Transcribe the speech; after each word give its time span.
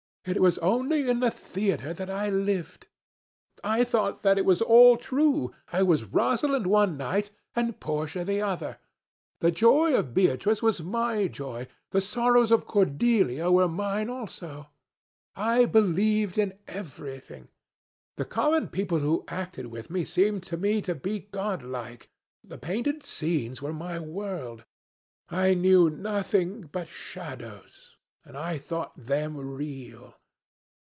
It 0.23 0.39
was 0.39 0.59
only 0.59 1.09
in 1.09 1.19
the 1.19 1.31
theatre 1.31 1.95
that 1.95 2.07
I 2.11 2.29
lived. 2.29 2.85
I 3.63 3.83
thought 3.83 4.21
that 4.21 4.37
it 4.37 4.45
was 4.45 4.61
all 4.61 4.95
true. 4.95 5.51
I 5.73 5.81
was 5.81 6.03
Rosalind 6.03 6.67
one 6.67 6.95
night 6.95 7.31
and 7.55 7.79
Portia 7.79 8.23
the 8.23 8.39
other. 8.39 8.77
The 9.39 9.49
joy 9.49 9.95
of 9.95 10.13
Beatrice 10.13 10.61
was 10.61 10.83
my 10.83 11.25
joy, 11.25 11.61
and 11.61 11.67
the 11.89 12.01
sorrows 12.01 12.51
of 12.51 12.67
Cordelia 12.67 13.49
were 13.49 13.67
mine 13.67 14.11
also. 14.11 14.69
I 15.35 15.65
believed 15.65 16.37
in 16.37 16.53
everything. 16.67 17.47
The 18.17 18.25
common 18.25 18.67
people 18.67 18.99
who 18.99 19.25
acted 19.27 19.65
with 19.71 19.89
me 19.89 20.05
seemed 20.05 20.43
to 20.43 20.55
me 20.55 20.83
to 20.83 20.93
be 20.93 21.21
godlike. 21.31 22.11
The 22.43 22.59
painted 22.59 23.01
scenes 23.01 23.59
were 23.59 23.73
my 23.73 23.97
world. 23.97 24.65
I 25.29 25.55
knew 25.55 25.89
nothing 25.89 26.69
but 26.71 26.87
shadows, 26.87 27.97
and 28.23 28.37
I 28.37 28.59
thought 28.59 28.93
them 28.95 29.35
real. 29.35 30.13